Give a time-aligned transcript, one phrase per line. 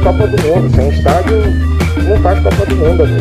[0.00, 0.74] A Copa do Mundo.
[0.74, 1.42] Sem estádio,
[2.08, 3.20] não faz Copa do Mundo, amigo.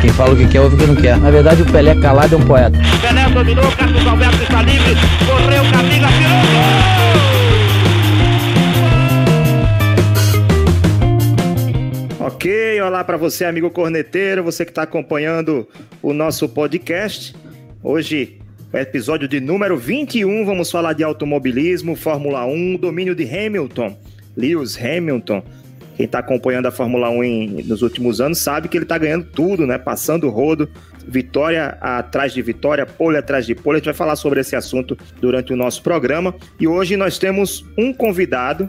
[0.00, 1.16] Quem fala o que quer, ouve o que não quer.
[1.16, 2.76] Na verdade, o Pelé calado é um poeta.
[3.00, 4.96] Pelé dominou, Carlos Alberto está livre,
[5.26, 6.08] correu, Camila,
[12.18, 15.68] tirou Ok, olá para você, amigo corneteiro, você que está acompanhando
[16.02, 17.32] o nosso podcast.
[17.80, 18.38] Hoje
[18.72, 23.96] episódio de número 21, vamos falar de automobilismo, Fórmula 1, domínio de Hamilton,
[24.36, 25.44] Lewis Hamilton.
[25.98, 29.24] Quem está acompanhando a Fórmula 1 em, nos últimos anos sabe que ele está ganhando
[29.24, 29.76] tudo, né?
[29.78, 30.70] Passando o rodo,
[31.04, 33.74] vitória atrás de vitória, pole atrás de pole.
[33.74, 36.32] A gente vai falar sobre esse assunto durante o nosso programa.
[36.60, 38.68] E hoje nós temos um convidado,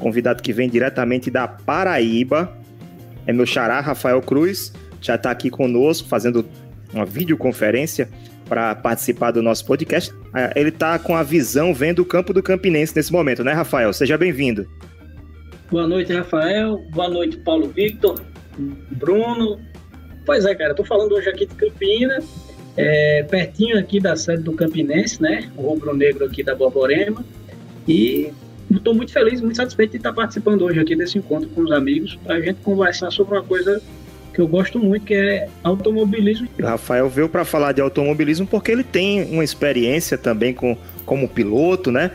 [0.00, 2.52] convidado que vem diretamente da Paraíba.
[3.24, 6.44] É meu xará, Rafael Cruz, já está aqui conosco fazendo
[6.92, 8.08] uma videoconferência
[8.48, 10.12] para participar do nosso podcast.
[10.34, 13.92] É, ele está com a visão vendo o campo do Campinense nesse momento, né, Rafael?
[13.92, 14.68] Seja bem-vindo.
[15.70, 16.84] Boa noite, Rafael.
[16.90, 18.20] Boa noite, Paulo Victor,
[18.90, 19.58] Bruno.
[20.26, 22.24] Pois é, cara, estou falando hoje aqui de Campinas,
[22.76, 25.50] é, pertinho aqui da sede do Campinense, né?
[25.56, 27.24] O rubro-negro aqui da Borborema.
[27.86, 28.32] E
[28.70, 32.16] estou muito feliz, muito satisfeito de estar participando hoje aqui desse encontro com os amigos,
[32.24, 33.82] para a gente conversar sobre uma coisa
[34.32, 36.48] que eu gosto muito, que é automobilismo.
[36.60, 41.90] Rafael veio para falar de automobilismo porque ele tem uma experiência também com, como piloto,
[41.92, 42.10] né?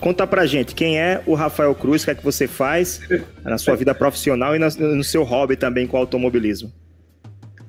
[0.00, 3.00] Conta pra gente, quem é o Rafael Cruz, o que é que você faz
[3.42, 6.72] na sua vida profissional e no seu hobby também com o automobilismo?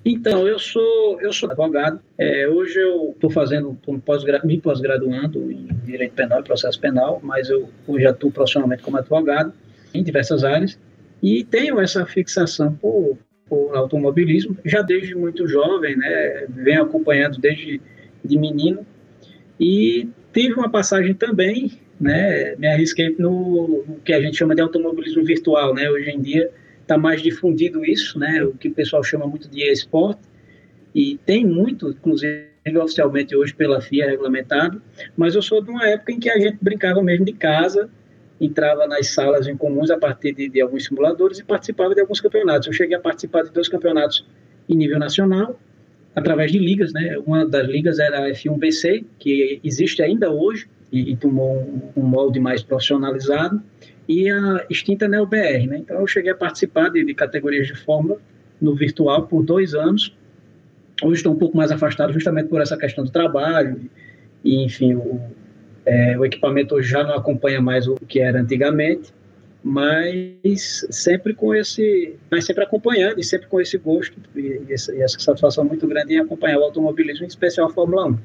[0.06, 2.00] Então, eu sou, eu sou advogado.
[2.18, 7.20] É, hoje eu estou fazendo, tô pós me pós-graduando em Direito Penal e Processo Penal,
[7.22, 9.52] mas eu hoje atuo profissionalmente como advogado
[9.94, 10.80] em diversas áreas
[11.22, 13.18] e tenho essa fixação por
[13.50, 17.82] por automobilismo, já desde muito jovem, né, venho acompanhando desde
[18.24, 18.86] de menino,
[19.60, 24.62] e tive uma passagem também, né, me arrisquei no, no que a gente chama de
[24.62, 26.50] automobilismo virtual, né, hoje em dia
[26.82, 30.22] está mais difundido isso, né, o que o pessoal chama muito de esporte,
[30.94, 32.48] e tem muito, inclusive
[32.80, 34.82] oficialmente hoje pela FIA regulamentado,
[35.16, 37.90] mas eu sou de uma época em que a gente brincava mesmo de casa,
[38.40, 42.22] entrava nas salas em comuns a partir de, de, alguns simuladores e participava de alguns
[42.22, 42.68] campeonatos.
[42.68, 44.26] Eu cheguei a participar de dois campeonatos
[44.70, 45.60] em nível nacional,
[46.16, 47.18] através de ligas, né?
[47.26, 52.40] Uma das ligas era a F1BC, que existe ainda hoje e, e tomou um, molde
[52.40, 53.62] mais profissionalizado,
[54.08, 55.78] e a extinta NeoBR, né?
[55.80, 58.18] Então eu cheguei a participar de, de categorias de Fórmula
[58.60, 60.16] no virtual por dois anos.
[61.04, 63.82] Hoje estou um pouco mais afastado justamente por essa questão do trabalho
[64.44, 65.20] e, enfim, o,
[65.86, 69.14] é, o equipamento hoje já não acompanha mais o que era antigamente,
[69.64, 75.66] mas sempre com esse, mas sempre acompanhando e sempre com esse gosto e essa satisfação
[75.66, 78.18] muito grande em acompanhar o automobilismo, em especial a Fórmula 1.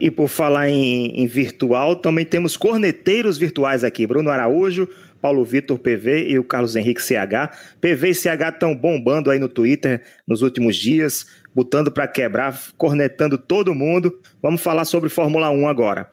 [0.00, 4.06] E por falar em, em, virtual, também temos corneteiros virtuais aqui.
[4.06, 4.88] Bruno Araújo,
[5.20, 7.50] Paulo Vitor PV e o Carlos Henrique CH.
[7.80, 13.36] PV e CH estão bombando aí no Twitter nos últimos dias, botando para quebrar, cornetando
[13.36, 14.20] todo mundo.
[14.40, 16.08] Vamos falar sobre Fórmula 1 agora.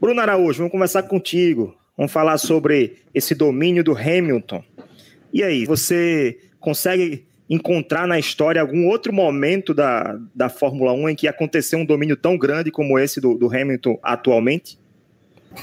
[0.00, 1.76] Bruno Araújo, vamos conversar contigo.
[1.96, 4.64] Vamos falar sobre esse domínio do Hamilton.
[5.32, 11.14] E aí, você consegue encontrar na história algum outro momento da, da Fórmula 1 em
[11.14, 14.78] que aconteceu um domínio tão grande como esse do, do Hamilton atualmente?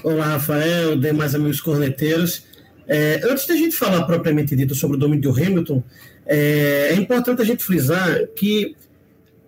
[0.04, 2.46] Olá, Rafael, demais amigos corneteiros.
[2.88, 5.84] É, antes da gente falar propriamente dito sobre o domínio do Hamilton,
[6.26, 8.76] é, é importante a gente frisar que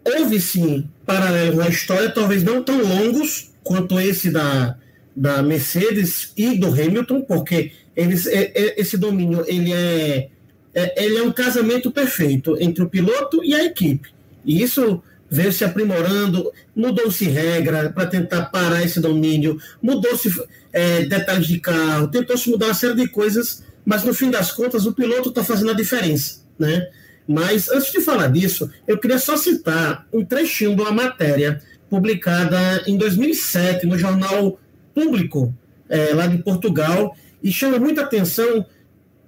[0.03, 4.75] houve sim paralelos na história, talvez não tão longos quanto esse da,
[5.15, 10.29] da Mercedes e do Hamilton, porque eles, é, é, esse domínio ele é,
[10.73, 14.09] é, ele é um casamento perfeito entre o piloto e a equipe.
[14.45, 20.31] E isso veio se aprimorando, mudou-se regra para tentar parar esse domínio, mudou-se
[20.71, 24.85] é, detalhes de carro, tentou-se mudar uma série de coisas, mas no fim das contas
[24.85, 26.87] o piloto está fazendo a diferença, né?
[27.27, 32.83] Mas antes de falar disso, eu queria só citar um trechinho de uma matéria publicada
[32.85, 34.59] em 2007 no jornal
[34.93, 35.53] público
[35.89, 38.65] é, lá de Portugal e chama muita atenção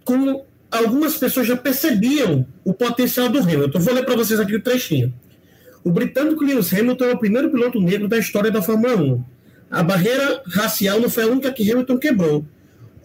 [0.04, 0.46] como
[0.78, 3.80] algumas pessoas já percebiam o potencial do Hamilton.
[3.80, 5.14] Vou ler para vocês aqui o trechinho.
[5.84, 9.24] O britânico Lewis Hamilton é o primeiro piloto negro da história da Fórmula 1.
[9.70, 12.46] A barreira racial não foi a única que Hamilton quebrou.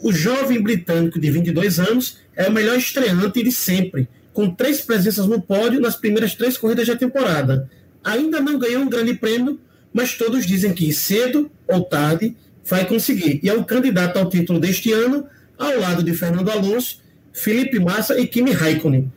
[0.02, 5.26] O jovem britânico de 22 anos é o melhor estreante de sempre, com três presenças
[5.26, 7.68] no pódio nas primeiras três corridas da temporada.
[8.02, 9.60] Ainda não ganhou um grande prêmio,
[9.92, 12.34] mas todos dizem que cedo ou tarde
[12.64, 13.40] vai conseguir.
[13.42, 15.26] E é o candidato ao título deste ano,
[15.58, 17.02] ao lado de Fernando Alonso,
[17.32, 19.10] Felipe Massa e Kimi Raikkonen.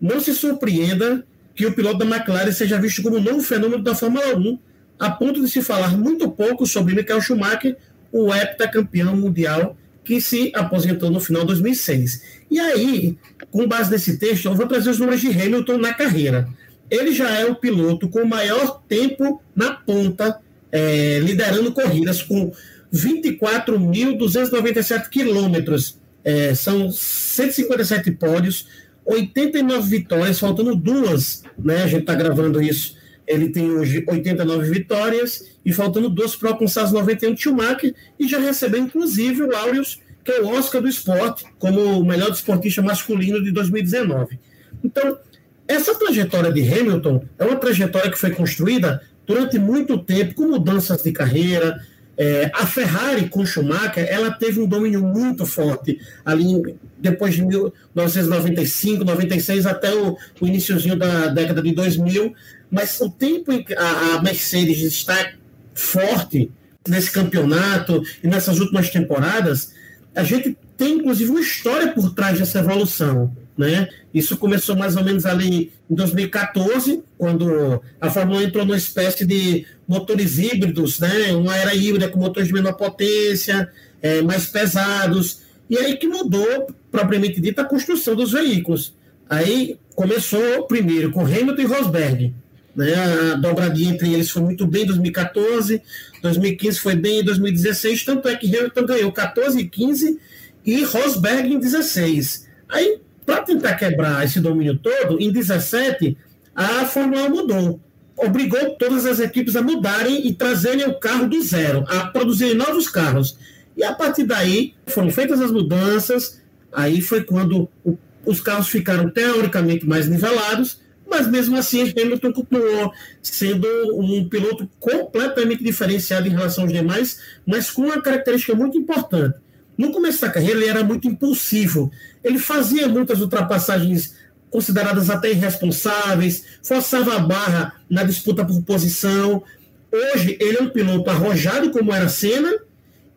[0.00, 1.24] Não se surpreenda
[1.54, 4.58] que o piloto da McLaren seja visto como um novo fenômeno da Fórmula 1,
[4.98, 7.76] a ponto de se falar muito pouco sobre Michael Schumacher,
[8.10, 12.22] o heptacampeão mundial que se aposentou no final de 2006.
[12.50, 13.16] E aí,
[13.50, 16.48] com base nesse texto, eu vou trazer os números de Hamilton na carreira.
[16.90, 22.52] Ele já é o piloto com maior tempo na ponta, é, liderando corridas, com
[22.92, 25.98] 24.297 quilômetros.
[26.24, 28.66] É, são 157 pódios,
[29.04, 31.82] 89 vitórias, faltando duas, né?
[31.82, 32.96] A gente está gravando isso.
[33.26, 38.28] Ele tem hoje 89 vitórias e faltando duas para alcançar as 91 de Schumacher e
[38.28, 42.82] já recebeu, inclusive, o Aureus, que é o Oscar do esporte, como o melhor esportista
[42.82, 44.38] masculino de 2019.
[44.84, 45.18] Então,
[45.66, 51.02] essa trajetória de Hamilton é uma trajetória que foi construída durante muito tempo, com mudanças
[51.02, 51.80] de carreira,
[52.22, 59.02] é, a Ferrari com Schumacher, ela teve um domínio muito forte ali depois de 1995,
[59.02, 62.32] 96 até o, o iníciozinho da década de 2000,
[62.70, 65.32] mas o tempo em que a, a Mercedes está
[65.74, 66.48] forte
[66.88, 69.74] nesse campeonato e nessas últimas temporadas,
[70.14, 73.36] a gente tem inclusive uma história por trás dessa evolução.
[73.56, 73.88] Né?
[74.14, 79.26] Isso começou mais ou menos ali em 2014, quando a Fórmula 1 entrou numa espécie
[79.26, 81.32] de motores híbridos, né?
[81.32, 83.70] uma era híbrida com motores de menor potência,
[84.00, 88.94] é, mais pesados, e aí que mudou, propriamente dito, a construção dos veículos.
[89.28, 92.34] Aí começou primeiro com Hamilton e Rosberg.
[92.74, 92.94] Né?
[92.94, 95.82] A dobradinha entre eles foi muito bem em 2014,
[96.22, 100.18] 2015 foi bem em 2016, tanto é que Hamilton ganhou 14 e 15
[100.64, 102.48] e Rosberg em 16.
[102.68, 106.16] Aí para tentar quebrar esse domínio todo, em 17,
[106.54, 107.80] a Fórmula 1 mudou.
[108.16, 112.88] Obrigou todas as equipes a mudarem e trazerem o carro do zero, a produzirem novos
[112.88, 113.36] carros.
[113.76, 116.40] E a partir daí foram feitas as mudanças,
[116.72, 122.92] aí foi quando o, os carros ficaram teoricamente mais nivelados, mas mesmo assim Hamilton continuou
[123.22, 123.66] sendo
[123.98, 129.36] um piloto completamente diferenciado em relação aos demais, mas com uma característica muito importante.
[129.76, 131.90] No começo da carreira, ele era muito impulsivo.
[132.22, 134.14] Ele fazia muitas ultrapassagens
[134.50, 139.42] consideradas até irresponsáveis, forçava a barra na disputa por posição.
[139.90, 142.52] Hoje, ele é um piloto arrojado, como era Senna,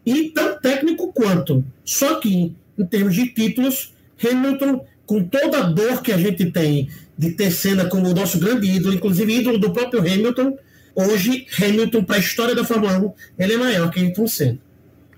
[0.05, 1.63] e tão técnico quanto.
[1.83, 3.93] Só que, em termos de títulos,
[4.23, 8.39] Hamilton, com toda a dor que a gente tem de ter Senna como o nosso
[8.39, 10.57] grande ídolo, inclusive ídolo do próprio Hamilton,
[10.95, 14.59] hoje, Hamilton, para a história da Fórmula 1, ele é maior que Ayrton Senna.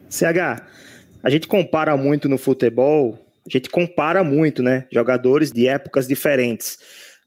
[0.09, 0.63] CH,
[1.23, 4.85] a gente compara muito no futebol, a gente compara muito, né?
[4.91, 6.77] Jogadores de épocas diferentes.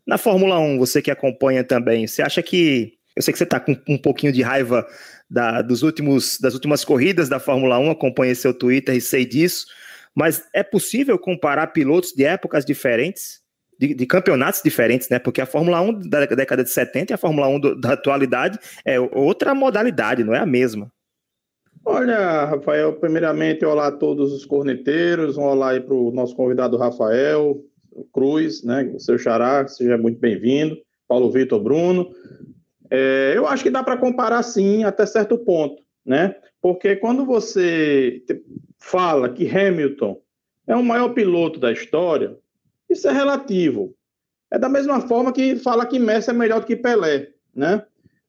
[0.07, 2.95] Na Fórmula 1, você que acompanha também, você acha que.
[3.17, 4.87] Eu sei que você está com um pouquinho de raiva
[5.29, 9.67] da, dos últimos, das últimas corridas da Fórmula 1, acompanhei seu Twitter e sei disso,
[10.15, 13.41] mas é possível comparar pilotos de épocas diferentes?
[13.79, 15.19] De, de, campeonatos diferentes, né?
[15.19, 18.59] Porque a Fórmula 1 da década de 70 e a Fórmula 1 do, da atualidade
[18.85, 20.93] é outra modalidade, não é a mesma.
[21.85, 26.77] Olha, Rafael, primeiramente, olá a todos os corneteiros, um olá aí para o nosso convidado
[26.77, 27.65] Rafael
[28.13, 30.77] Cruz, né, o seu xará, seja muito bem-vindo,
[31.09, 32.11] Paulo Vitor Bruno.
[32.91, 36.35] É, eu acho que dá para comparar sim, até certo ponto, né?
[36.61, 38.23] Porque quando você
[38.79, 40.21] fala que Hamilton
[40.67, 42.37] é o maior piloto da história,
[42.89, 43.95] isso é relativo.
[44.51, 47.85] É da mesma forma que fala que Messi é melhor do que Pelé, né?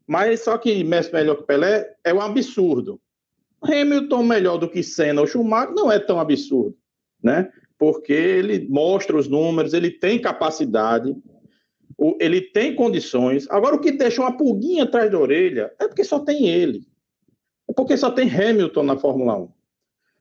[0.07, 2.99] Mas só que Messi é melhor que Pelé é um absurdo.
[3.63, 6.75] Hamilton melhor do que Senna ou Schumacher não é tão absurdo,
[7.23, 7.51] né?
[7.77, 11.15] Porque ele mostra os números, ele tem capacidade,
[12.19, 13.47] ele tem condições.
[13.49, 16.81] Agora, o que deixa uma pulguinha atrás da orelha é porque só tem ele.
[17.69, 19.49] É porque só tem Hamilton na Fórmula 1.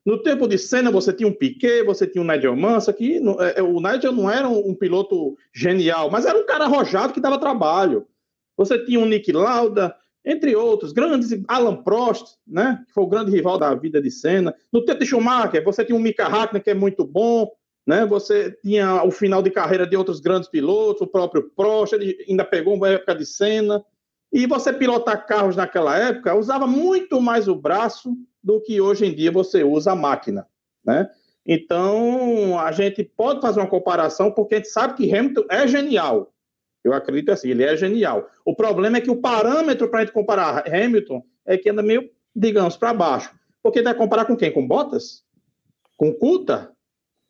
[0.05, 3.61] No tempo de Senna, você tinha um Piquet, você tinha um Nigel Mansell, que é,
[3.61, 7.21] é, o Nigel não era um, um piloto genial, mas era um cara arrojado que
[7.21, 8.07] dava trabalho.
[8.57, 13.31] Você tinha um Nick Lauda, entre outros, grandes, Alan Prost, né, que foi o grande
[13.31, 14.55] rival da vida de Senna.
[14.73, 17.51] No tempo de Schumacher, você tinha o Mika Hakkinen, que é muito bom,
[17.87, 22.17] né, você tinha o final de carreira de outros grandes pilotos, o próprio Prost, ele
[22.29, 23.85] ainda pegou uma época de Senna.
[24.33, 29.15] E você pilotar carros naquela época usava muito mais o braço do que hoje em
[29.15, 30.47] dia você usa a máquina,
[30.85, 31.11] né?
[31.45, 36.30] Então, a gente pode fazer uma comparação porque a gente sabe que Hamilton é genial,
[36.83, 38.29] eu acredito assim, ele é genial.
[38.45, 42.09] O problema é que o parâmetro para a gente comparar Hamilton é que anda meio,
[42.35, 43.31] digamos, para baixo.
[43.63, 44.53] Porque vai comparar com quem?
[44.53, 45.23] Com Bottas?
[45.97, 46.71] Com Coulter?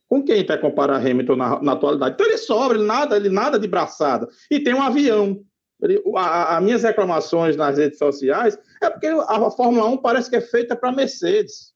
[0.08, 2.14] Com quem vai comparar Hamilton na, na, atualidade?
[2.14, 4.28] Então ele sobra, ele nada, ele nada de braçada.
[4.50, 5.40] E tem um avião.
[5.82, 10.36] Ele, a, a, minhas reclamações nas redes sociais é porque a Fórmula 1 parece que
[10.36, 11.72] é feita para Mercedes.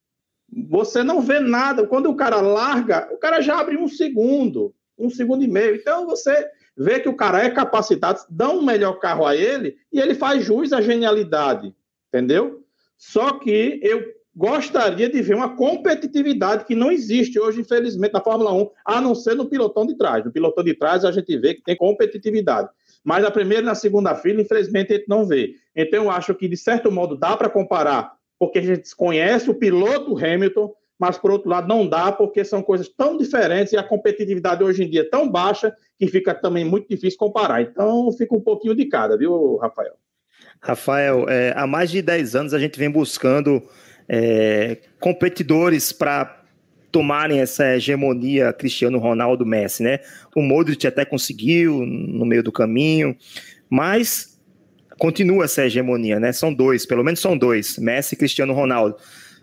[0.69, 1.87] Você não vê nada.
[1.87, 5.75] Quando o cara larga, o cara já abre um segundo, um segundo e meio.
[5.75, 9.99] Então você vê que o cara é capacitado, dá um melhor carro a ele e
[9.99, 11.73] ele faz jus à genialidade,
[12.09, 12.63] entendeu?
[12.97, 14.03] Só que eu
[14.35, 19.15] gostaria de ver uma competitividade que não existe hoje, infelizmente, na Fórmula 1, a não
[19.15, 20.25] ser no pilotão de trás.
[20.25, 22.69] No pilotão de trás a gente vê que tem competitividade.
[23.03, 25.53] Mas na primeira e na segunda fila, infelizmente, a gente não vê.
[25.75, 29.53] Então, eu acho que, de certo modo, dá para comparar, porque a gente conhece o
[29.53, 33.83] piloto Hamilton, mas, por outro lado, não dá, porque são coisas tão diferentes e a
[33.83, 37.61] competitividade hoje em dia é tão baixa que fica também muito difícil comparar.
[37.61, 39.93] Então, fica um pouquinho de cada, viu, Rafael?
[40.61, 43.61] Rafael, é, há mais de 10 anos a gente vem buscando
[44.07, 46.43] é, competidores para
[46.91, 49.99] tomarem essa hegemonia Cristiano Ronaldo Messi, né?
[50.33, 53.17] O Modric até conseguiu no meio do caminho,
[53.69, 54.39] mas
[54.97, 56.31] continua essa hegemonia, né?
[56.31, 58.95] São dois, pelo menos são dois, Messi e Cristiano Ronaldo.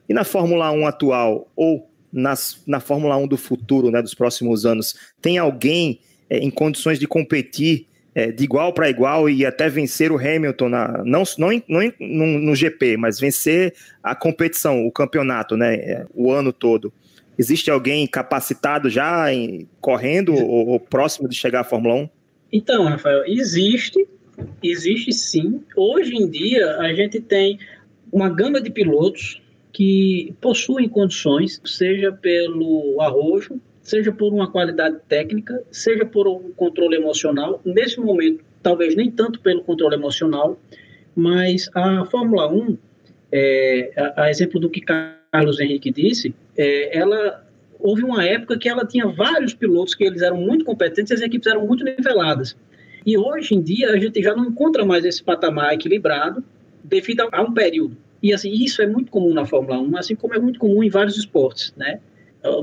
[0.09, 4.67] E na Fórmula 1 atual ou nas, na Fórmula 1 do futuro, né, dos próximos
[4.67, 9.69] anos, tem alguém é, em condições de competir é, de igual para igual e até
[9.69, 14.93] vencer o Hamilton, na, não, não, não no, no, GP, mas vencer a competição, o
[14.93, 16.93] campeonato, né, é, o ano todo.
[17.39, 22.09] Existe alguém capacitado já em, correndo ou, ou, próximo de chegar à Fórmula 1?
[22.53, 24.07] Então, Rafael, existe,
[24.63, 25.63] existe sim.
[25.75, 27.59] Hoje em dia, a gente tem
[28.13, 29.42] uma gama de pilotos
[29.73, 36.97] que possuem condições, seja pelo arrojo, seja por uma qualidade técnica, seja por um controle
[36.97, 37.61] emocional.
[37.65, 40.61] Nesse momento, talvez nem tanto pelo controle emocional,
[41.17, 42.79] mas a Fórmula 1,
[43.33, 47.45] é, a, a, exemplo do que Carlos Henrique disse, é, ela
[47.79, 51.21] houve uma época que ela tinha vários pilotos que eles eram muito competentes e as
[51.21, 52.57] equipes eram muito niveladas.
[53.05, 56.45] E hoje em dia a gente já não encontra mais esse patamar equilibrado
[56.85, 57.97] devido a, a um período.
[58.23, 60.89] E assim, isso é muito comum na Fórmula 1, assim como é muito comum em
[60.89, 61.99] vários esportes, né?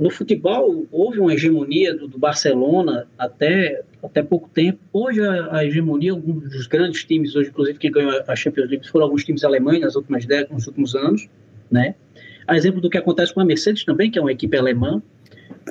[0.01, 4.78] No futebol, houve uma hegemonia do, do Barcelona até, até pouco tempo.
[4.92, 8.89] Hoje, a, a, hegemonia, alguns dos grandes times, hoje, inclusive, que ganhou a Champions League,
[8.89, 11.30] foram alguns times alemães nas últimas décadas, nos últimos anos,
[11.72, 11.96] né?
[12.46, 15.01] A exemplo do que acontece com a Mercedes também, que é uma equipe alemã.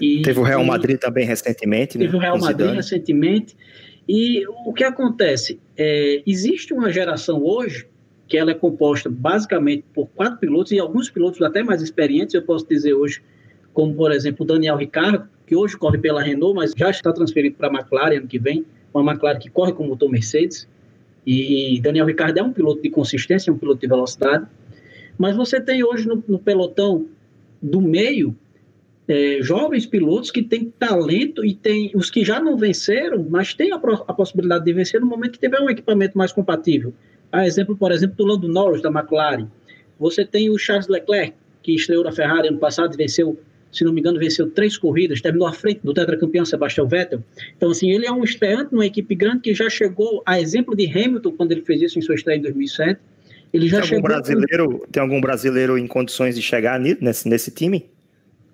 [0.00, 2.04] E, teve o Real Madrid também recentemente, né?
[2.04, 3.54] Teve o Real Madrid recentemente.
[4.08, 5.60] E o que acontece?
[5.76, 7.86] É, existe uma geração hoje
[8.28, 12.42] que ela é composta basicamente por quatro pilotos e alguns pilotos até mais experientes, eu
[12.42, 13.22] posso dizer hoje,
[13.72, 17.56] como por exemplo o Daniel Ricciardo, que hoje corre pela Renault, mas já está transferido
[17.56, 20.68] para a McLaren ano que vem, uma McLaren que corre com motor Mercedes.
[21.26, 24.46] E Daniel Ricciardo é um piloto de consistência, um piloto de velocidade.
[25.18, 27.06] Mas você tem hoje no, no pelotão
[27.60, 28.36] do meio
[29.08, 33.72] é, jovens pilotos que têm talento e tem os que já não venceram, mas têm
[33.72, 36.92] a, a, possibilidade de vencer no momento que tiver um equipamento mais compatível.
[37.32, 39.48] A exemplo, por exemplo, do Lando Norris da McLaren.
[39.98, 43.38] Você tem o Charles Leclerc, que estreou na Ferrari ano passado e venceu
[43.70, 47.22] se não me engano, venceu três corridas, terminou à frente do tetracampeão Sebastian Vettel.
[47.56, 50.86] Então, assim, ele é um estreante numa equipe grande que já chegou a exemplo de
[50.86, 52.98] Hamilton quando ele fez isso em sua estreia em 2007.
[53.52, 54.10] Ele já tem chegou.
[54.10, 54.86] Algum brasileiro, com...
[54.86, 57.86] Tem algum brasileiro em condições de chegar nesse, nesse time?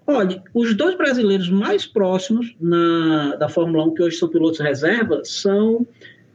[0.06, 5.22] Olha, os dois brasileiros mais próximos na, da Fórmula 1, que hoje são pilotos reserva,
[5.24, 5.86] são,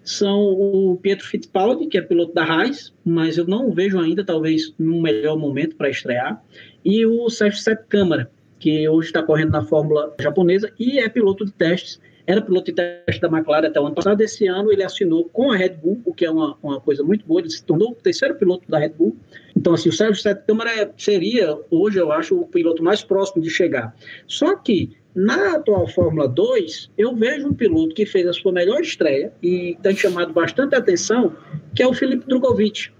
[0.09, 4.73] são o Pietro Fittipaldi, que é piloto da Haas, mas eu não vejo ainda, talvez,
[4.79, 6.43] num melhor momento para estrear,
[6.83, 11.45] e o Sérgio Sete Câmara, que hoje está correndo na Fórmula japonesa e é piloto
[11.45, 12.01] de testes.
[12.25, 14.21] Era piloto de teste da McLaren até o ano passado.
[14.21, 17.25] Esse ano ele assinou com a Red Bull, o que é uma, uma coisa muito
[17.25, 17.41] boa.
[17.41, 19.15] Ele se tornou o terceiro piloto da Red Bull.
[19.55, 23.49] Então, assim, o Sérgio Sete Câmara seria, hoje, eu acho, o piloto mais próximo de
[23.49, 23.95] chegar.
[24.27, 28.81] Só que, na atual Fórmula 2, eu vejo um piloto que fez a sua melhor
[28.81, 31.35] estreia e tem chamado bastante atenção,
[31.75, 32.91] que é o Felipe Drogovic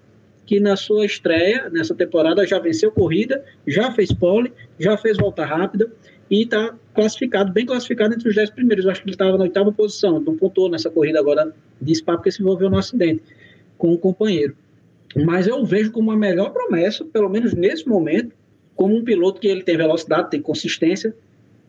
[0.50, 5.46] que na sua estreia, nessa temporada, já venceu corrida, já fez pole, já fez volta
[5.46, 5.92] rápida
[6.28, 8.84] e está classificado, bem classificado entre os 10 primeiros.
[8.84, 12.16] Eu acho que ele estava na oitava posição, não pontuou nessa corrida agora de Spa
[12.16, 13.22] porque se envolveu no acidente
[13.78, 14.56] com o um companheiro.
[15.18, 18.36] Mas eu vejo como a melhor promessa, pelo menos nesse momento,
[18.76, 21.16] como um piloto que ele tem velocidade, tem consistência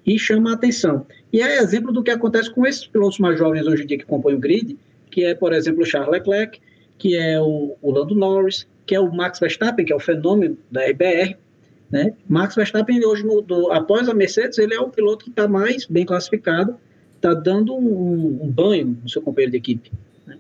[0.07, 1.07] e chama a atenção.
[1.33, 4.05] E é exemplo do que acontece com esses pilotos mais jovens hoje em dia que
[4.05, 4.77] compõem o grid,
[5.11, 6.61] que é, por exemplo, o Charles Leclerc,
[6.99, 10.57] que é o, o Lando Norris, que é o Max Verstappen, que é o fenômeno
[10.71, 11.37] da RBR.
[11.91, 12.13] Né?
[12.29, 15.87] Max Verstappen, hoje, no, do, após a Mercedes, ele é o piloto que está mais
[15.87, 16.77] bem classificado,
[17.17, 19.91] está dando um, um, banho no seu companheiro de equipe.
[20.27, 20.39] Né?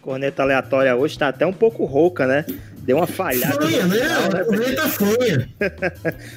[0.00, 2.44] Corneta aleatória hoje está até um pouco rouca, né?
[2.82, 3.62] Deu uma falhada.
[3.62, 3.96] Fanha, né?
[3.96, 4.72] né?
[4.74, 5.48] Tá fanha.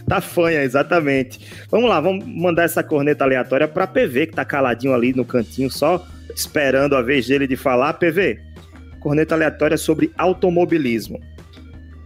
[0.07, 1.39] tá fanha, exatamente.
[1.69, 5.71] Vamos lá, vamos mandar essa corneta aleatória para PV, que tá caladinho ali no cantinho,
[5.71, 7.93] só esperando a vez dele de falar.
[7.93, 8.39] PV,
[8.99, 11.19] corneta aleatória sobre automobilismo.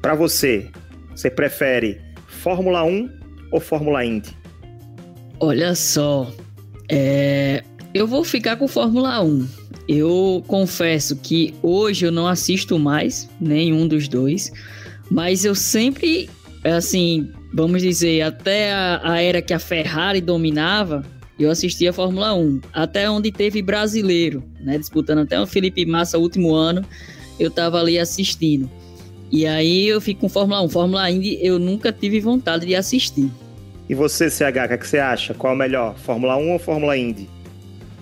[0.01, 0.69] Para você,
[1.13, 3.10] você prefere Fórmula 1
[3.51, 4.38] ou Fórmula Indy?
[5.41, 6.31] Olha só,
[6.89, 7.62] é...
[7.93, 9.59] eu vou ficar com Fórmula 1.
[9.89, 14.51] Eu confesso que hoje eu não assisto mais nenhum dos dois,
[15.10, 16.29] mas eu sempre,
[16.63, 21.03] assim, vamos dizer, até a, a era que a Ferrari dominava,
[21.39, 26.19] eu assistia a Fórmula 1, até onde teve brasileiro, né, disputando até o Felipe Massa
[26.19, 26.86] último ano,
[27.39, 28.69] eu tava ali assistindo.
[29.31, 30.69] E aí eu fico com Fórmula 1.
[30.69, 33.29] Fórmula Indy eu nunca tive vontade de assistir.
[33.88, 35.34] E você, CH, o é que você acha?
[35.34, 37.27] Qual é o melhor, Fórmula 1 ou Fórmula Indy?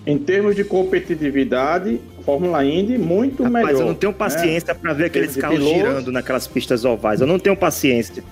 [0.08, 3.82] Em termos de competitividade, Fórmula Indy muito Rapaz, melhor.
[3.82, 4.80] eu não tenho paciência né?
[4.82, 5.78] para ver aqueles carros pilotos.
[5.78, 7.20] girando naquelas pistas ovais.
[7.20, 8.24] Eu não tenho paciência.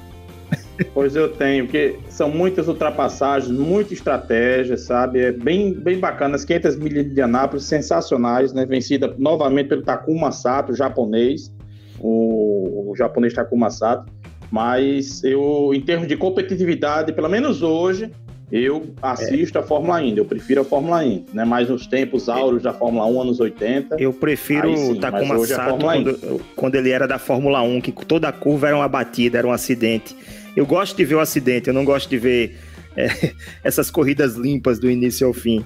[0.93, 5.19] Pois eu tenho, porque são muitas ultrapassagens, muita estratégia, sabe?
[5.19, 6.35] É bem, bem bacana.
[6.35, 8.65] As 500 milhas de Anápolis, sensacionais, né?
[8.65, 11.53] Vencida novamente pelo Takuma Sato, japonês.
[11.99, 14.11] O, o japonês Takuma Sato.
[14.51, 18.11] Mas eu, em termos de competitividade, pelo menos hoje,
[18.51, 19.61] eu assisto é.
[19.61, 21.43] a Fórmula Indy, eu prefiro a Fórmula Indy, né?
[21.43, 23.95] Mais nos tempos áureos da Fórmula 1, anos 80.
[23.99, 28.31] Eu prefiro o Takuma é Sato quando, quando, ele era da Fórmula 1, que toda
[28.31, 30.15] curva era uma batida, era um acidente.
[30.55, 32.57] Eu gosto de ver o acidente, eu não gosto de ver
[32.95, 33.33] é,
[33.63, 35.65] essas corridas limpas do início ao fim.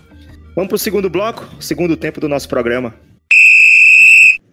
[0.55, 2.93] Vamos para o segundo bloco, segundo tempo do nosso programa.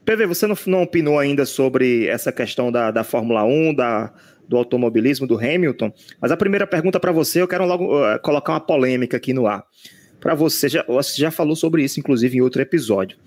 [0.07, 4.13] PV, você não, não opinou ainda sobre essa questão da, da Fórmula 1, da,
[4.49, 8.53] do automobilismo do Hamilton, mas a primeira pergunta para você, eu quero logo uh, colocar
[8.53, 9.65] uma polêmica aqui no ar.
[10.21, 13.19] Para você, já, você já falou sobre isso, inclusive, em outro episódio.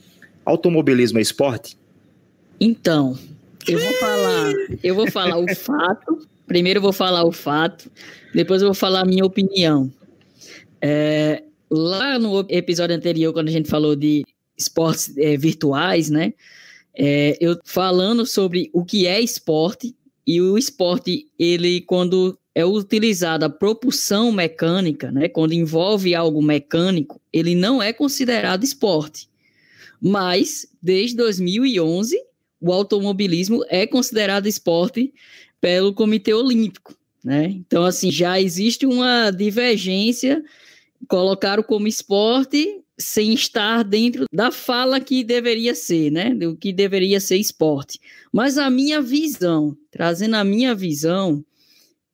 [0.43, 1.77] Automobilismo é esporte?
[2.59, 3.17] Então,
[3.67, 7.91] eu vou falar, eu vou falar o fato Primeiro eu vou falar o fato,
[8.33, 9.91] depois eu vou falar a minha opinião.
[10.81, 14.25] É, lá no episódio anterior, quando a gente falou de
[14.57, 16.33] esportes é, virtuais, né?
[17.01, 19.95] É, eu falando sobre o que é esporte
[20.27, 25.29] e o esporte, ele quando é utilizado a propulsão mecânica, né?
[25.29, 29.29] Quando envolve algo mecânico, ele não é considerado esporte.
[30.01, 32.21] Mas desde 2011
[32.59, 35.13] o automobilismo é considerado esporte
[35.61, 37.45] pelo Comitê Olímpico, né?
[37.45, 40.43] Então, assim, já existe uma divergência,
[41.07, 46.35] colocaram como esporte sem estar dentro da fala que deveria ser, né?
[46.35, 47.99] Do que deveria ser esporte.
[48.31, 51.43] Mas a minha visão, trazendo a minha visão,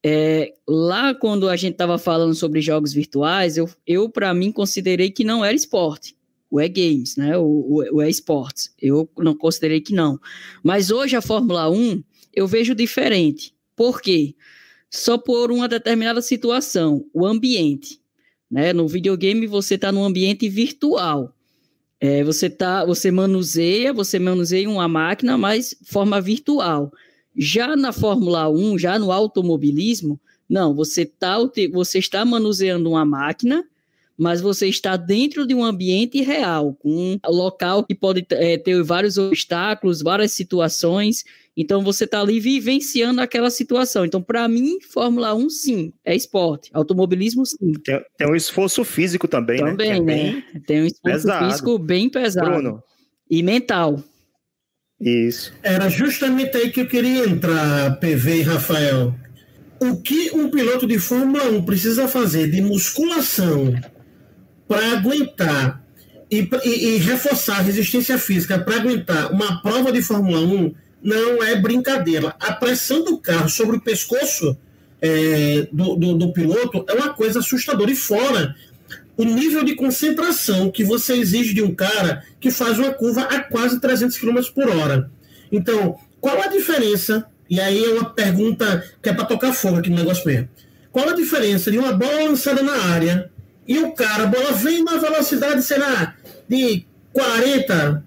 [0.03, 5.09] é, lá quando a gente estava falando sobre jogos virtuais, eu, eu para mim considerei
[5.09, 6.15] que não era esporte.
[6.51, 7.35] O e-games, né?
[7.35, 8.71] O, o, o e-sports.
[8.79, 10.19] Eu não considerei que não.
[10.63, 13.53] Mas hoje a Fórmula 1 eu vejo diferente.
[13.75, 14.35] Por quê?
[14.91, 17.99] Só por uma determinada situação, o ambiente.
[18.55, 18.71] Né?
[18.71, 21.35] No videogame você está num ambiente virtual.
[21.99, 26.89] É, você tá, você manuseia, você manuseia uma máquina, mas forma virtual.
[27.35, 31.37] Já na Fórmula 1, já no automobilismo, não, você, tá,
[31.73, 33.61] você está manuseando uma máquina,
[34.17, 39.17] mas você está dentro de um ambiente real, um local que pode é, ter vários
[39.17, 41.25] obstáculos, várias situações.
[41.57, 44.03] Então você está ali vivenciando aquela situação.
[44.03, 46.69] Então, para mim, Fórmula 1, sim, é esporte.
[46.73, 47.73] Automobilismo, sim.
[47.83, 49.97] Tem, tem um esforço físico também, também né?
[49.99, 50.43] Também, né?
[50.67, 51.45] Tem um esforço pesado.
[51.45, 52.51] físico bem pesado.
[52.51, 52.83] Bruno.
[53.29, 54.03] E mental.
[54.99, 55.53] Isso.
[55.63, 59.15] Era justamente aí que eu queria entrar, PV e Rafael.
[59.79, 63.73] O que um piloto de Fórmula 1 precisa fazer de musculação
[64.67, 65.83] para aguentar
[66.31, 70.73] e, e, e, reforçar a resistência física para aguentar uma prova de Fórmula 1
[71.05, 72.35] não é brincadeira.
[72.39, 74.57] A pressão do carro sobre o pescoço
[74.99, 77.91] é, do, do, do, piloto é uma coisa assustadora.
[77.91, 78.55] E fora
[79.15, 83.39] o nível de concentração que você exige de um cara que faz uma curva a
[83.39, 85.11] quase 300 km por hora.
[85.51, 87.27] Então, qual a diferença?
[87.47, 90.49] E aí é uma pergunta que é para tocar fogo aqui no negócio mesmo.
[90.91, 93.29] Qual a diferença de uma bola lançada na área
[93.67, 96.15] e o cara, a bola vem uma velocidade, sei lá,
[96.49, 98.04] de 40,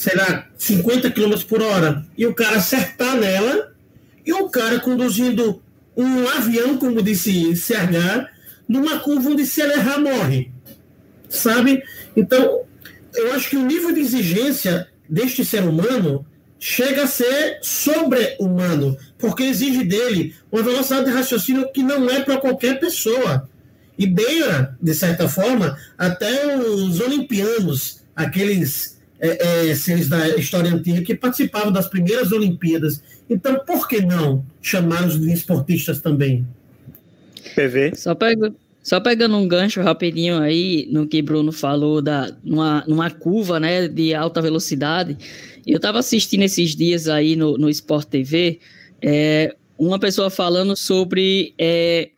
[0.00, 3.74] sei lá, 50 km por hora, e o cara acertar nela,
[4.24, 5.62] e o cara conduzindo
[5.94, 8.26] um avião, como disse CH,
[8.66, 10.50] numa curva onde se ele errar, morre.
[11.28, 11.82] Sabe?
[12.16, 12.62] Então,
[13.14, 16.24] eu acho que o nível de exigência deste ser humano
[16.58, 22.38] chega a ser sobre-humano, porque exige dele uma velocidade de raciocínio que não é para
[22.38, 23.46] qualquer pessoa.
[23.98, 31.02] E beira, de certa forma, até os olimpianos, aqueles é, é, seres da história antiga
[31.02, 33.02] que participavam das primeiras Olimpíadas.
[33.28, 36.46] Então, por que não chamar os esportistas também?
[37.54, 37.92] PV?
[37.94, 38.52] Só, pega,
[38.82, 43.86] só pegando um gancho rapidinho aí no que Bruno falou, da, numa, numa curva né,
[43.86, 45.16] de alta velocidade.
[45.66, 48.58] Eu estava assistindo esses dias aí no, no Sport TV
[49.02, 52.10] é, uma pessoa falando sobre é,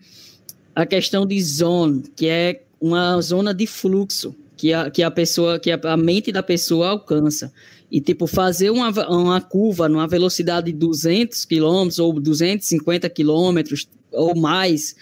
[0.74, 5.58] a questão de zone, que é uma zona de fluxo que a, que a pessoa,
[5.58, 7.52] que a, a mente da pessoa alcança.
[7.90, 13.58] E, tipo, fazer uma, uma curva numa velocidade de 200 km ou 250 km
[14.12, 14.94] ou mais,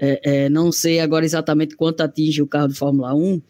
[0.00, 3.40] é, é, não sei agora exatamente quanto atinge o carro de Fórmula 1,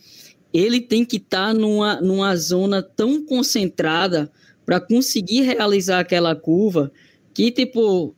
[0.53, 4.31] ele tem que estar tá numa, numa zona tão concentrada
[4.67, 6.93] para conseguir realizar aquela curva
[7.33, 8.15] que, tipo,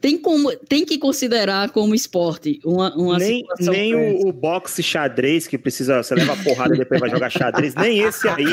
[0.00, 5.46] tem, como, tem que considerar como esporte uma, uma nem nem o, o, boxe xadrez,
[5.46, 8.44] que precisa, você leva a porrada e depois vai jogar xadrez, nem esse aí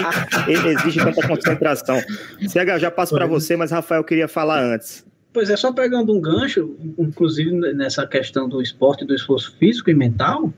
[0.73, 2.01] exige tanta concentração.
[2.47, 5.05] Cega, já passo para você, mas Rafael queria falar antes.
[5.31, 9.93] Pois é, só pegando um gancho, inclusive nessa questão do esporte, do esforço físico e
[9.93, 10.51] mental,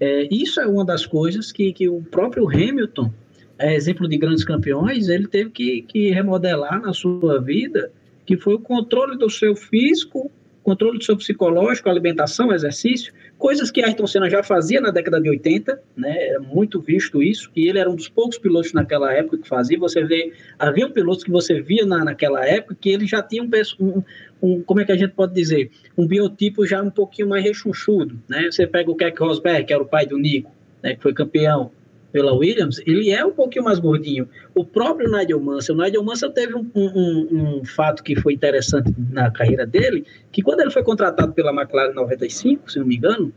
[0.00, 3.12] é, isso é uma das coisas que, que o próprio Hamilton,
[3.58, 7.92] é exemplo de grandes campeões, ele teve que, que remodelar na sua vida
[8.26, 10.30] que foi o controle do seu físico,
[10.62, 15.28] controle do seu psicológico, alimentação, exercício, coisas que Ayrton Senna já fazia na década de
[15.28, 16.28] 80, né?
[16.28, 19.78] Era muito visto isso, e ele era um dos poucos pilotos naquela época que fazia.
[19.78, 23.50] Você vê, havia pilotos que você via na, naquela época que ele já tinha um,
[23.78, 24.02] um,
[24.42, 28.18] um, como é que a gente pode dizer, um biotipo já um pouquinho mais rechonchudo,
[28.26, 28.50] né?
[28.50, 30.50] Você pega o Keck Rosberg, que era o pai do Nico,
[30.82, 30.94] né?
[30.94, 31.70] Que foi campeão
[32.14, 34.28] pela Williams, ele é um pouquinho mais gordinho.
[34.54, 38.94] O próprio Nigel Mansell, o Nigel Mansell teve um, um, um, fato que foi interessante
[39.10, 42.94] na carreira dele, que quando ele foi contratado pela McLaren em 95, se não me
[42.94, 43.32] engano,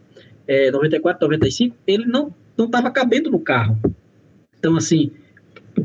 [0.48, 3.76] é, 94, 95, ele não estava cabendo no carro.
[4.60, 5.10] Então, assim,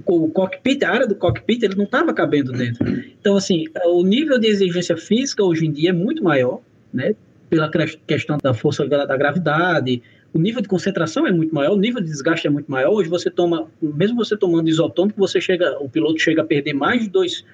[0.05, 2.87] o cockpit, a área do cockpit, ele não estava cabendo dentro.
[3.19, 6.61] Então, assim, o nível de exigência física hoje em dia é muito maior,
[6.93, 7.15] né?
[7.49, 7.71] Pela
[8.07, 10.03] questão da força da gravidade,
[10.35, 12.93] o nível de concentração é muito maior, o nível de desgaste é muito maior.
[12.93, 17.03] Hoje você toma, mesmo você tomando isotônico, você chega, o piloto chega a perder mais
[17.03, 17.45] de 2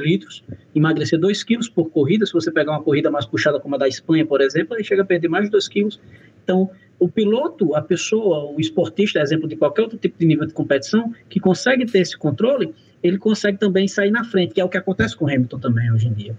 [0.00, 0.42] litros,
[0.74, 2.26] emagrecer 2 quilos por corrida.
[2.26, 5.02] Se você pegar uma corrida mais puxada como a da Espanha, por exemplo, ele chega
[5.02, 6.00] a perder mais de 2 quilos.
[6.42, 10.54] Então, o piloto, a pessoa, o esportista, exemplo de qualquer outro tipo de nível de
[10.54, 14.68] competição, que consegue ter esse controle, ele consegue também sair na frente, que é o
[14.68, 16.34] que acontece com o Hamilton também hoje em dia.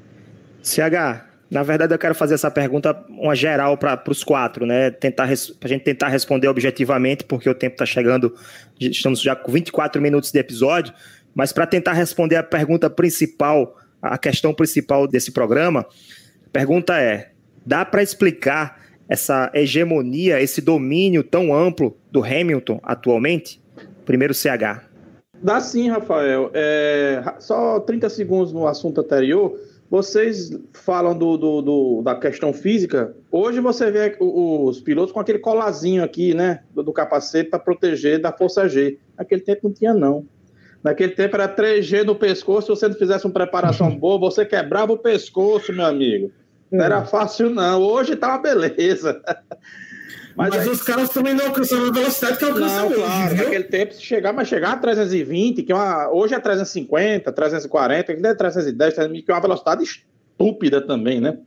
[0.64, 4.92] CH, na verdade, eu quero fazer essa pergunta uma geral para os quatro, né?
[4.92, 8.36] Tentar a gente tentar responder objetivamente, porque o tempo está chegando,
[8.80, 10.94] estamos já com 24 minutos de episódio,
[11.34, 15.86] mas para tentar responder a pergunta principal, a questão principal desse programa,
[16.46, 17.32] a pergunta é:
[17.66, 23.62] dá para explicar essa hegemonia, esse domínio tão amplo do Hamilton atualmente?
[24.06, 24.84] Primeiro CH.
[25.42, 26.52] Dá sim, Rafael.
[26.54, 29.58] É, só 30 segundos no assunto anterior.
[29.90, 33.16] Vocês falam do, do, do, da questão física.
[33.32, 36.64] Hoje você vê os pilotos com aquele colazinho aqui, né?
[36.74, 39.00] Do, do capacete para proteger da força G.
[39.18, 40.26] Naquele tempo não tinha, não.
[40.84, 42.68] Naquele tempo era 3G no pescoço.
[42.68, 46.32] Se você não fizesse uma preparação boa, você quebrava o pescoço, meu amigo.
[46.70, 47.06] Não era hum.
[47.06, 47.82] fácil, não.
[47.82, 49.22] Hoje tá uma beleza.
[50.38, 53.44] Mas, mas os caras também não alcançaram a velocidade que alcançam hoje, claro, viu?
[53.46, 58.04] Naquele tempo, se chegar, mas chegar a 320, que é uma, hoje é 350, 340,
[58.04, 61.40] que é 310, 310, que é uma velocidade estúpida também, né?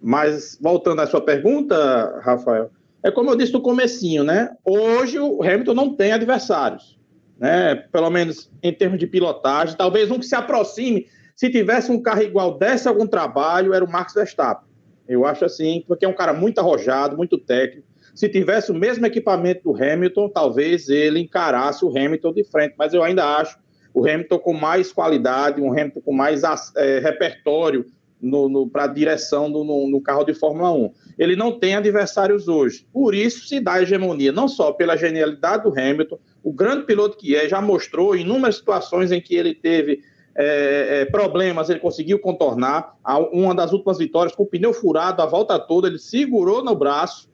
[0.00, 2.70] Mas, voltando à sua pergunta, Rafael,
[3.02, 4.50] é como eu disse no comecinho, né?
[4.64, 6.96] Hoje o Hamilton não tem adversários,
[7.36, 7.74] né?
[7.90, 12.22] Pelo menos em termos de pilotagem, talvez um que se aproxime, se tivesse um carro
[12.22, 14.70] igual, desse algum trabalho, era o Max Verstappen.
[15.08, 19.06] Eu acho assim, porque é um cara muito arrojado, muito técnico, se tivesse o mesmo
[19.06, 23.58] equipamento do Hamilton, talvez ele encarasse o Hamilton de frente, mas eu ainda acho
[23.92, 26.42] o Hamilton com mais qualidade, um Hamilton com mais
[26.76, 27.84] é, repertório
[28.70, 30.92] para a direção do, no, no, carro de Fórmula 1.
[31.18, 32.86] Ele não tem adversários hoje.
[32.92, 37.34] Por isso se dá hegemonia, não só pela genialidade do Hamilton, o grande piloto que
[37.34, 40.00] é, já mostrou inúmeras situações em que ele teve
[40.36, 42.94] é, é, problemas, ele conseguiu contornar.
[43.32, 47.28] Uma das últimas vitórias com o pneu furado, a volta toda, ele segurou no braço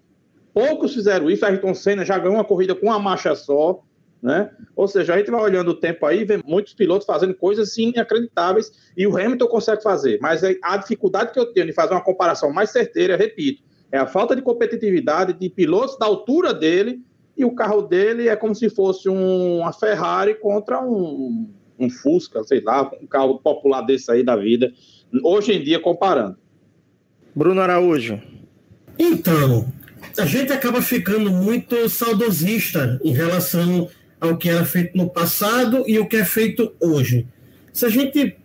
[0.56, 1.44] Poucos fizeram isso.
[1.44, 3.82] Ayrton Senna já ganhou uma corrida com uma marcha só.
[4.22, 4.50] Né?
[4.74, 7.90] Ou seja, a gente vai olhando o tempo aí, vê muitos pilotos fazendo coisas assim,
[7.90, 10.18] inacreditáveis e o Hamilton consegue fazer.
[10.22, 14.06] Mas a dificuldade que eu tenho de fazer uma comparação mais certeira, repito, é a
[14.06, 17.02] falta de competitividade de pilotos da altura dele
[17.36, 22.42] e o carro dele é como se fosse um, uma Ferrari contra um, um Fusca,
[22.44, 24.72] sei lá, um carro popular desse aí da vida,
[25.22, 26.38] hoje em dia comparando.
[27.34, 28.18] Bruno Araújo.
[28.98, 29.70] Então,
[30.18, 33.88] a gente acaba ficando muito saudosista em relação
[34.20, 37.26] ao que era feito no passado e o que é feito hoje.
[37.72, 38.36] Se a gente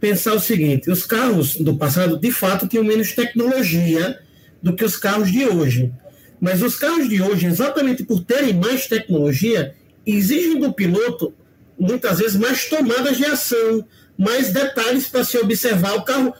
[0.00, 4.18] pensar o seguinte, os carros do passado de fato tinham menos tecnologia
[4.62, 5.92] do que os carros de hoje.
[6.40, 11.32] Mas os carros de hoje, exatamente por terem mais tecnologia, exigem do piloto
[11.78, 13.86] muitas vezes mais tomadas de ação,
[14.18, 16.34] mais detalhes para se observar o carro.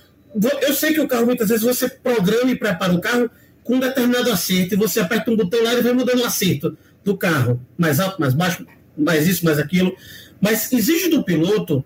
[0.60, 3.30] Eu sei que o carro muitas vezes você programa e prepara o carro
[3.66, 6.76] com um determinado acerto, e você aperta um botão lá e vai mudando o acerto.
[7.04, 9.94] do carro, mais alto, mais baixo, mais isso, mais aquilo,
[10.40, 11.84] mas exige do piloto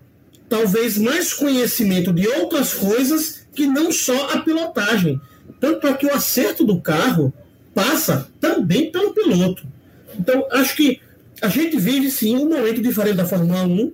[0.49, 5.19] talvez mais conhecimento de outras coisas que não só a pilotagem.
[5.59, 7.31] Tanto é que o acerto do carro
[7.73, 9.65] passa também pelo piloto.
[10.19, 10.99] Então, acho que
[11.41, 13.93] a gente vive sim um momento diferente da Fórmula 1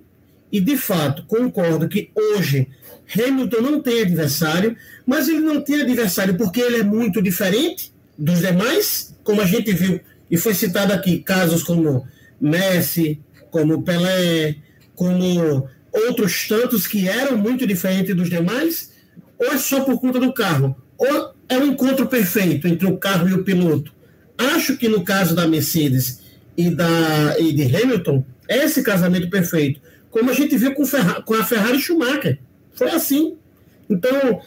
[0.50, 2.66] e, de fato, concordo que hoje
[3.16, 8.40] Hamilton não tem adversário, mas ele não tem adversário porque ele é muito diferente dos
[8.40, 12.06] demais, como a gente viu e foi citado aqui casos como
[12.40, 14.56] Messi, como Pelé,
[14.94, 18.92] como outros tantos que eram muito diferentes dos demais,
[19.38, 20.76] ou é só por conta do carro?
[20.98, 23.92] Ou é um encontro perfeito entre o carro e o piloto?
[24.36, 26.20] Acho que no caso da Mercedes
[26.56, 29.80] e, da, e de Hamilton, é esse casamento perfeito.
[30.10, 32.38] Como a gente viu com, Ferra, com a Ferrari Schumacher.
[32.78, 33.36] Foi assim.
[33.90, 34.40] Então,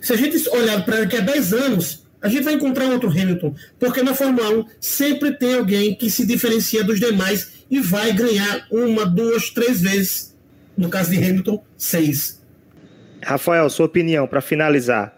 [0.00, 3.54] se a gente olhar para daqui a 10 anos, a gente vai encontrar outro Hamilton.
[3.78, 8.66] Porque na Fórmula 1 sempre tem alguém que se diferencia dos demais e vai ganhar
[8.70, 10.36] uma, duas, três vezes.
[10.76, 12.42] No caso de Hamilton, seis.
[13.22, 15.16] Rafael, sua opinião para finalizar.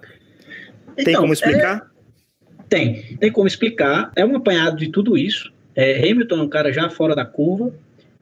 [0.96, 1.90] Tem Então, como explicar?
[2.68, 4.12] Tem, tem como explicar.
[4.14, 5.52] É um apanhado de tudo isso.
[5.74, 7.74] É, Hamilton é um cara já fora da curva.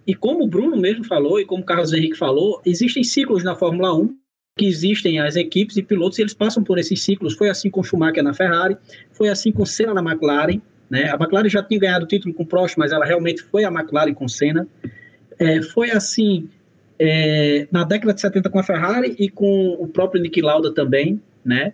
[0.06, 3.54] E como o Bruno mesmo falou, e como o Carlos Henrique falou, existem ciclos na
[3.54, 4.21] Fórmula 1
[4.56, 7.34] que existem as equipes e pilotos e eles passam por esses ciclos.
[7.34, 8.76] Foi assim com Schumacher na Ferrari,
[9.12, 10.60] foi assim com Senna na McLaren.
[10.90, 11.10] Né?
[11.10, 14.12] A McLaren já tinha ganhado o título com Prost, mas ela realmente foi a McLaren
[14.12, 14.66] com Senna.
[15.38, 16.50] É, foi assim
[16.98, 21.20] é, na década de 70 com a Ferrari e com o próprio Nick Lauda também.
[21.44, 21.72] Né?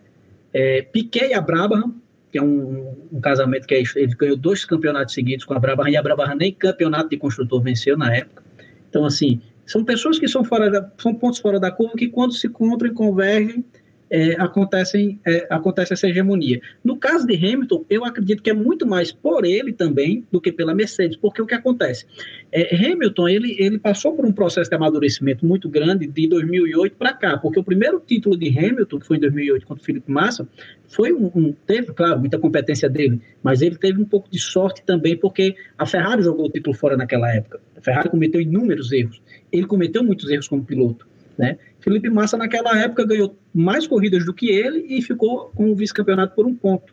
[0.52, 1.94] É, Piquet e a Brabham,
[2.30, 5.88] que é um, um casamento que é, ele ganhou dois campeonatos seguidos com a Brabham,
[5.88, 8.44] e a Brabham nem campeonato de construtor venceu na época.
[8.88, 12.32] Então, assim, são pessoas que são fora da, são pontos fora da curva que quando
[12.32, 13.64] se encontram e convergem
[14.10, 16.60] é, acontecem, é, acontece essa hegemonia.
[16.82, 20.50] No caso de Hamilton, eu acredito que é muito mais por ele também do que
[20.50, 22.06] pela Mercedes, porque o que acontece?
[22.50, 27.12] É, Hamilton, ele, ele passou por um processo de amadurecimento muito grande de 2008 para
[27.12, 30.48] cá, porque o primeiro título de Hamilton, que foi em 2008 contra o Felipe Massa,
[30.88, 34.82] foi um, um, teve, claro, muita competência dele, mas ele teve um pouco de sorte
[34.84, 37.60] também, porque a Ferrari jogou o título fora naquela época.
[37.76, 39.20] A Ferrari cometeu inúmeros erros.
[39.52, 41.06] Ele cometeu muitos erros como piloto.
[41.36, 41.56] Né?
[41.80, 46.34] Felipe Massa, naquela época, ganhou mais corridas do que ele e ficou com o vice-campeonato
[46.34, 46.92] por um ponto.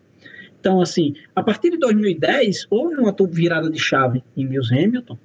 [0.60, 5.18] Então, assim, a partir de 2010, houve uma virada de chave em Lewis Hamilton,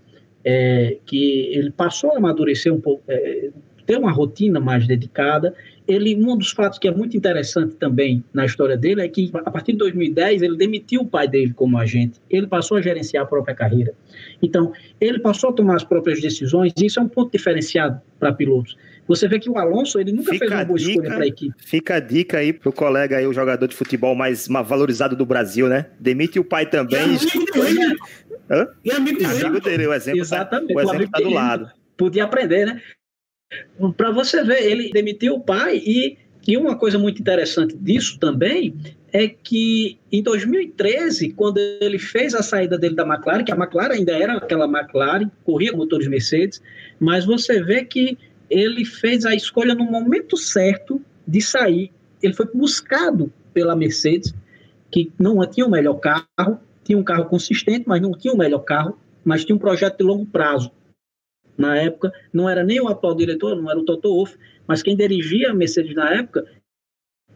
[0.44, 3.50] é, que ele passou a amadurecer um pouco, é,
[3.86, 5.54] ter uma rotina mais dedicada.
[5.88, 9.50] Ele, um dos fatos que é muito interessante também na história dele é que, a
[9.50, 12.20] partir de 2010, ele demitiu o pai dele como agente.
[12.30, 13.92] Ele passou a gerenciar a própria carreira.
[14.40, 18.32] Então, ele passou a tomar as próprias decisões, e isso é um ponto diferenciado para
[18.32, 18.76] pilotos.
[19.10, 21.24] Você vê que o Alonso, ele nunca Fica fez uma a boa dica- escolha para
[21.24, 21.54] a equipe.
[21.58, 25.26] Fica a dica aí pro colega aí, o jogador de futebol mais ma- valorizado do
[25.26, 25.86] Brasil, né?
[25.98, 27.00] Demite o pai E também.
[27.02, 28.04] amigo de Hamilton.
[28.48, 28.68] Hã?
[28.84, 31.24] E amigo de Amigo dele, o exemplo, Exatamente, tá, o o exemplo amigo tá do
[31.24, 31.34] dele.
[31.34, 31.70] lado.
[31.96, 32.80] podia aprender, né?
[33.96, 38.74] Para você ver, ele demitiu o pai e, e uma coisa muito interessante disso também
[39.12, 43.94] é que em 2013, quando ele fez a saída dele da McLaren, que a McLaren
[43.94, 46.62] ainda era aquela McLaren, corria com motores Mercedes,
[47.00, 48.16] mas você vê que
[48.50, 51.92] ele fez a escolha no momento certo de sair.
[52.20, 54.34] Ele foi buscado pela Mercedes,
[54.90, 58.60] que não tinha o melhor carro, tinha um carro consistente, mas não tinha o melhor
[58.60, 60.72] carro, mas tinha um projeto de longo prazo
[61.56, 64.36] na época, não era nem o atual diretor, não era o Toto Wolff,
[64.66, 66.46] mas quem dirigia a Mercedes na época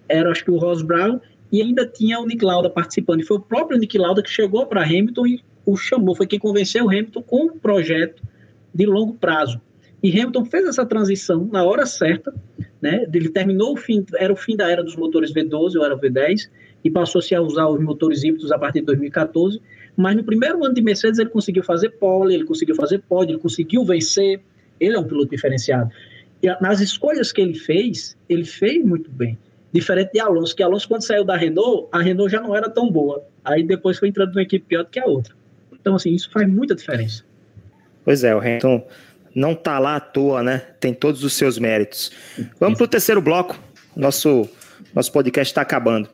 [0.09, 1.21] era, acho que, o Ross Brown,
[1.53, 3.21] e ainda tinha o Nick Lauda participando.
[3.21, 6.39] E foi o próprio Nick Lauda que chegou para Hamilton e o chamou, foi quem
[6.39, 8.23] convenceu o Hamilton com um projeto
[8.75, 9.61] de longo prazo.
[10.05, 12.31] E Hamilton fez essa transição na hora certa,
[12.79, 13.07] né?
[13.11, 16.51] Ele terminou o fim, era o fim da era dos motores V12 ou era V10,
[16.85, 19.63] e passou-se a usar os motores híbridos a partir de 2014.
[19.97, 23.41] Mas no primeiro ano de Mercedes ele conseguiu fazer pole, ele conseguiu fazer pódio, ele
[23.41, 24.43] conseguiu vencer.
[24.79, 25.91] Ele é um piloto diferenciado.
[26.43, 29.39] E nas escolhas que ele fez, ele fez muito bem.
[29.73, 32.91] Diferente de Alonso, que Alonso, quando saiu da Renault, a Renault já não era tão
[32.91, 33.25] boa.
[33.43, 35.35] Aí depois foi entrando numa equipe pior do que a outra.
[35.73, 37.25] Então, assim, isso faz muita diferença.
[38.05, 38.87] Pois é, o Hamilton
[39.35, 40.63] não tá lá à toa, né?
[40.79, 42.13] Tem todos os seus méritos.
[42.59, 43.59] Vamos pro terceiro bloco.
[43.97, 44.49] Nosso,
[44.95, 46.09] nosso podcast está acabando.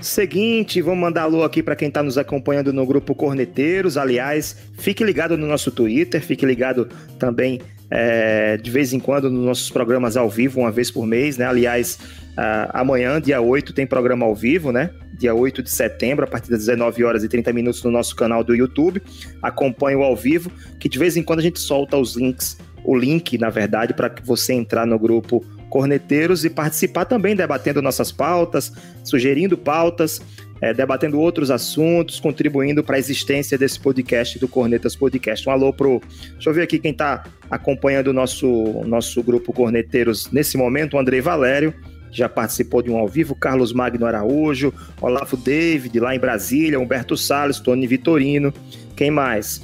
[0.00, 3.96] Seguinte, vamos mandar alô aqui para quem está nos acompanhando no grupo Corneteiros.
[3.96, 9.44] Aliás, fique ligado no nosso Twitter, fique ligado também é, de vez em quando nos
[9.44, 11.46] nossos programas ao vivo, uma vez por mês, né?
[11.46, 11.98] Aliás,
[12.36, 14.90] ah, amanhã, dia 8, tem programa ao vivo, né?
[15.18, 18.44] Dia 8 de setembro, a partir das 19 horas e 30 minutos no nosso canal
[18.44, 19.02] do YouTube.
[19.42, 22.96] Acompanhe o ao vivo, que de vez em quando a gente solta os links, o
[22.96, 28.10] link, na verdade, para que você entrar no grupo Corneteiros e participar também debatendo nossas
[28.10, 28.72] pautas,
[29.04, 30.20] sugerindo pautas.
[30.60, 35.48] é, debatendo outros assuntos, contribuindo para a existência desse podcast do Cornetas Podcast.
[35.48, 36.00] Um alô pro.
[36.32, 38.48] Deixa eu ver aqui quem está acompanhando o nosso,
[38.84, 41.72] nosso grupo Corneteiros nesse momento, o Andrei Valério,
[42.10, 47.16] já participou de um ao vivo, Carlos Magno Araújo, Olavo David, lá em Brasília, Humberto
[47.16, 48.52] Salles, Tony Vitorino.
[48.96, 49.62] Quem mais?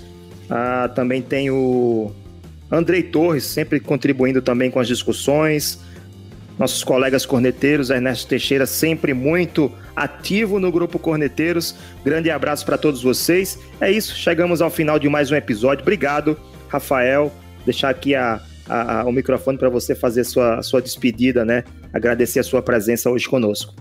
[0.48, 2.12] Ah, também tem o
[2.70, 5.80] Andrei Torres, sempre contribuindo também com as discussões
[6.58, 11.74] nossos colegas corneteiros, Ernesto Teixeira, sempre muito ativo no grupo Corneteiros.
[12.04, 13.58] Grande abraço para todos vocês.
[13.80, 15.82] É isso, chegamos ao final de mais um episódio.
[15.82, 17.32] Obrigado, Rafael.
[17.64, 21.64] Deixar aqui a, a, a o microfone para você fazer sua, sua despedida, né?
[21.94, 23.72] Agradecer a sua presença hoje conosco.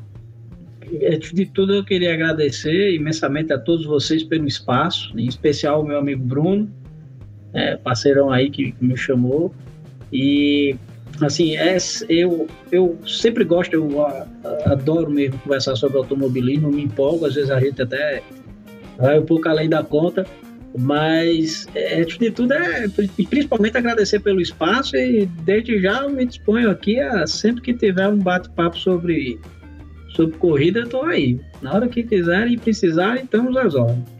[1.11, 5.85] Antes de tudo, eu queria agradecer imensamente a todos vocês pelo espaço, em especial o
[5.85, 6.71] meu amigo Bruno,
[7.51, 9.51] é, parceirão aí que me chamou.
[10.11, 10.75] E
[11.19, 14.05] assim, é, eu, eu sempre gosto, eu
[14.65, 18.21] adoro mesmo conversar sobre automobilismo, me empolgo, às vezes a gente até
[18.99, 20.23] vai um pouco além da conta,
[20.77, 22.87] mas é, antes de tudo é
[23.29, 28.17] principalmente agradecer pelo espaço e desde já me disponho aqui a sempre que tiver um
[28.17, 29.39] bate-papo sobre,
[30.09, 31.39] sobre corrida, eu estou aí.
[31.61, 34.13] Na hora que quiserem e precisarem, estamos às ordens.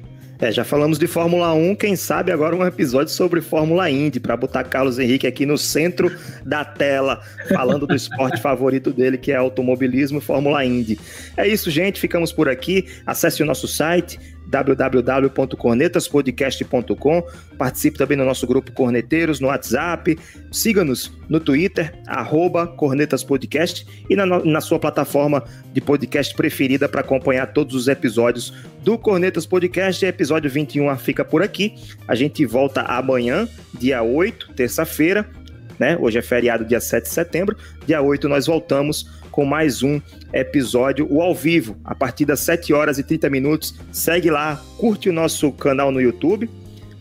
[0.44, 4.36] É, já falamos de Fórmula 1, quem sabe agora um episódio sobre Fórmula Indy, para
[4.36, 6.12] botar Carlos Henrique aqui no centro
[6.44, 11.00] da tela, falando do esporte favorito dele, que é automobilismo e Fórmula Indy.
[11.38, 12.88] É isso, gente, ficamos por aqui.
[13.06, 14.20] Acesse o nosso site
[14.62, 17.24] www.cornetaspodcast.com.
[17.58, 20.16] Participe também no nosso grupo Corneteiros no WhatsApp.
[20.52, 22.00] Siga-nos no Twitter,
[22.78, 28.96] Cornetaspodcast e na, na sua plataforma de podcast preferida para acompanhar todos os episódios do
[28.98, 30.06] Cornetas Podcast.
[30.06, 31.74] Episódio 21 fica por aqui.
[32.08, 35.28] A gente volta amanhã, dia 8, terça-feira.
[35.80, 35.98] Né?
[36.00, 37.58] Hoje é feriado, dia 7 de setembro.
[37.88, 40.00] Dia 8 nós voltamos com mais um
[40.32, 43.74] episódio, o ao vivo, a partir das 7 horas e 30 minutos.
[43.92, 46.48] Segue lá, curte o nosso canal no YouTube,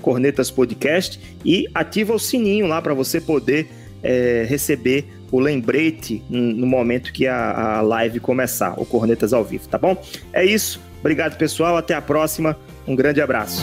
[0.00, 3.68] Cornetas Podcast, e ativa o sininho lá para você poder
[4.02, 9.68] é, receber o lembrete no momento que a, a live começar, o Cornetas ao vivo,
[9.68, 9.94] tá bom?
[10.32, 10.80] É isso.
[11.00, 11.76] Obrigado, pessoal.
[11.76, 12.56] Até a próxima.
[12.86, 13.62] Um grande abraço.